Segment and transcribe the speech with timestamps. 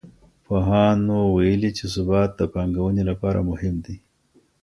[0.45, 3.97] پوهانو ويلي چي ثبات د پانګوني لپاره مهم دی.